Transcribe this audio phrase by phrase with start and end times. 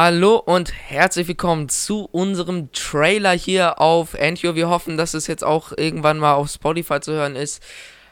[0.00, 4.54] Hallo und herzlich willkommen zu unserem Trailer hier auf Antio.
[4.54, 7.60] Wir hoffen, dass es jetzt auch irgendwann mal auf Spotify zu hören ist.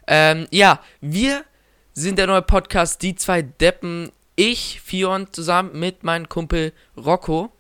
[0.08, 1.44] Ähm, ja, wir
[1.92, 4.10] sind der neue Podcast Die zwei Deppen.
[4.34, 7.52] Ich, Fion, zusammen mit meinem Kumpel Rocco.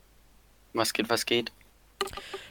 [0.72, 1.52] Was geht, was geht?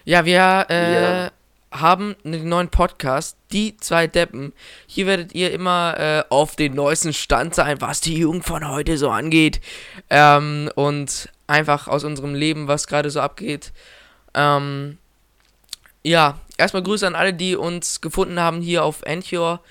[0.06, 1.32] Ja, wir äh, Ja.
[1.74, 4.54] haben einen neuen Podcast, Die zwei Deppen.
[4.88, 8.98] Hier werdet ihr immer äh, auf den neuesten Stand sein, was die Jugend von heute
[8.98, 9.60] so angeht.
[10.10, 13.72] Ähm, und einfach aus unserem Leben, was gerade so abgeht.
[14.34, 14.98] Ähm,
[16.04, 19.62] ja, erstmal Grüße an alle, die uns gefunden haben hier auf Anchor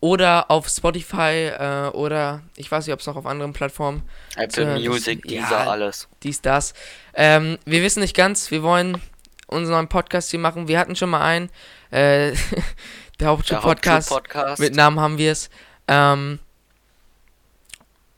[0.00, 4.02] oder auf Spotify äh, oder ich weiß nicht, ob es noch auf anderen Plattformen
[4.36, 5.42] Apple Ja, das- Music, ja.
[5.42, 6.08] dieser alles.
[6.22, 6.72] dies, das.
[7.14, 9.00] Ähm, wir wissen nicht ganz, wir wollen
[9.48, 10.68] unseren neuen Podcast hier machen.
[10.68, 11.50] Wir hatten schon mal einen,
[11.90, 12.32] äh,
[13.20, 14.10] der Hauptschul-Podcast.
[14.10, 14.60] Hauptschul-Podcast.
[14.60, 15.50] Mit Namen haben wir es.
[15.88, 16.38] Ähm,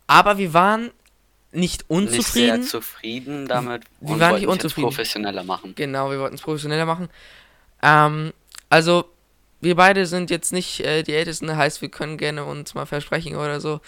[0.07, 0.91] aber wir waren
[1.53, 2.63] nicht Nicht sehr unzufrieden.
[2.63, 4.89] zufrieden damit Wir und waren nicht es unzufrieden.
[4.89, 5.75] professioneller machen.
[5.75, 7.09] Genau, wir wollten es professioneller machen.
[7.83, 8.33] Ähm,
[8.69, 9.07] also,
[9.61, 13.37] wir beide sind jetzt nicht äh, die Ältesten, heißt, wir können gerne uns mal versprechen
[13.37, 13.81] oder so.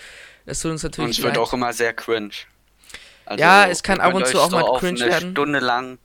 [0.44, 2.32] Das tut uns Und natürlich es wird auch immer sehr cringe.
[3.26, 5.30] Also, Ja, es kann ab und zu auch mal so auf cringe eine werden.
[5.32, 5.98] Stunde lang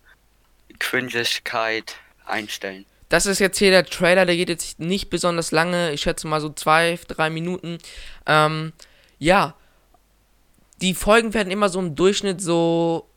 [0.79, 2.85] Cringigkeit einstellen.
[3.09, 5.91] Das ist jetzt hier der Trailer, der geht jetzt nicht besonders lange.
[5.93, 7.77] Ich schätze mal so zwei, drei Minuten.
[8.25, 8.73] Ähm,
[9.17, 9.55] ja.
[10.81, 13.07] Die Folgen werden immer so im Durchschnitt so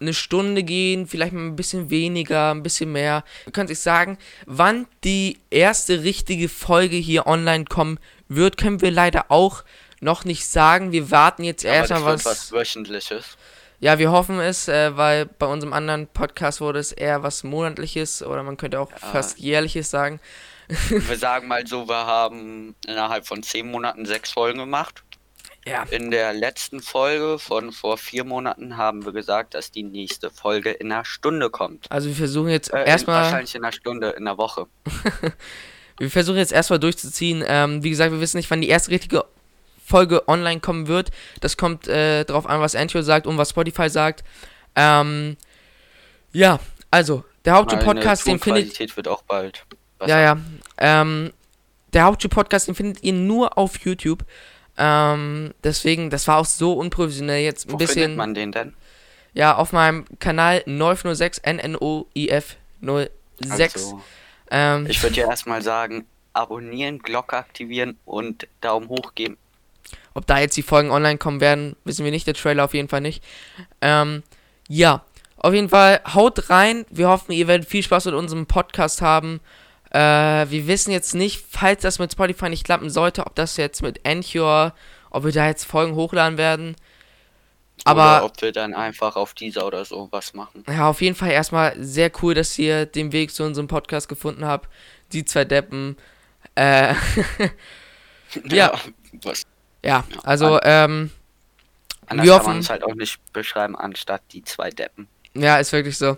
[0.00, 3.22] eine Stunde gehen, vielleicht mal ein bisschen weniger, ein bisschen mehr.
[3.46, 8.90] Ihr könnt sich sagen, wann die erste richtige Folge hier online kommen wird, können wir
[8.90, 9.62] leider auch
[10.00, 10.90] noch nicht sagen.
[10.90, 12.24] Wir warten jetzt das erstmal was.
[12.24, 13.36] was Wöchentliches.
[13.78, 18.22] Ja, wir hoffen es, äh, weil bei unserem anderen Podcast wurde es eher was Monatliches
[18.22, 18.96] oder man könnte auch Ja.
[18.98, 20.18] fast Jährliches sagen.
[20.88, 25.02] Wir sagen mal so, wir haben innerhalb von zehn Monaten sechs Folgen gemacht.
[25.64, 25.84] Ja.
[25.90, 30.70] In der letzten Folge von vor vier Monaten haben wir gesagt, dass die nächste Folge
[30.70, 31.90] in einer Stunde kommt.
[31.90, 34.66] Also wir versuchen jetzt Äh, erstmal, wahrscheinlich in einer Stunde, in einer Woche.
[35.98, 37.44] wir versuchen jetzt erstmal durchzuziehen.
[37.46, 39.24] Ähm, wie gesagt, wir wissen nicht, wann die erste richtige
[39.84, 41.10] Folge online kommen wird.
[41.40, 44.24] Das kommt äh, drauf an, was Anchor sagt und was Spotify sagt.
[44.74, 45.36] Ähm,
[46.32, 46.58] ja,
[46.90, 49.64] also der Hauptschul-Podcast, Meine den findet, Tonqualität wird auch bald.
[49.98, 50.10] besser.
[50.10, 50.38] ja, ja,
[50.78, 51.32] ähm,
[51.92, 54.24] der Hauptschul-Podcast, den findet ihr nur auf YouTube.
[54.78, 58.02] Ähm, deswegen, das war auch so unprofessionell jetzt ein Wo bisschen.
[58.02, 58.74] findet man den denn?
[59.34, 63.10] Ja, auf meinem Kanal 906 NNOIF 06.
[63.74, 64.02] Also,
[64.50, 69.36] ähm, ich würde ja erstmal sagen, abonnieren, Glocke aktivieren und Daumen hoch geben.
[70.14, 72.26] ob da jetzt die Folgen online kommen werden, wissen wir nicht.
[72.26, 73.22] Der Trailer auf jeden Fall nicht.
[73.80, 74.22] Ähm,
[74.68, 75.04] ja,
[75.36, 76.84] auf jeden Fall haut rein.
[76.90, 79.40] Wir hoffen, ihr werdet viel Spaß mit unserem Podcast haben.
[79.92, 83.82] Äh, wir wissen jetzt nicht, falls das mit Spotify nicht klappen sollte, ob das jetzt
[83.82, 84.74] mit Anchor,
[85.10, 86.76] ob wir da jetzt Folgen hochladen werden.
[87.84, 90.64] Aber oder ob wir dann einfach auf dieser oder so was machen.
[90.68, 94.44] Ja, auf jeden Fall erstmal sehr cool, dass ihr den Weg zu unserem Podcast gefunden
[94.46, 94.68] habt.
[95.12, 95.96] Die zwei Deppen.
[96.54, 96.94] Äh,
[98.44, 98.72] Ja.
[99.22, 99.42] Was
[99.84, 101.10] ja, also, ähm,
[102.06, 105.08] anders Wir kann hoffen- man es halt auch nicht beschreiben, anstatt die zwei Deppen.
[105.34, 106.16] ja, ist wirklich so.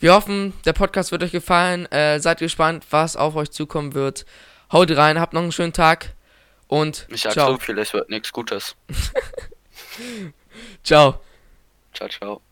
[0.00, 1.86] Wir hoffen, der Podcast wird euch gefallen.
[1.90, 4.26] Äh, seid gespannt, was auf euch zukommen wird.
[4.72, 6.14] Haut rein, habt noch einen schönen Tag
[6.68, 7.52] und Ich sag ciao.
[7.52, 8.76] so viel, es wird nichts Gutes.
[10.84, 11.20] Ciao.
[11.92, 12.47] Ciao, ciao.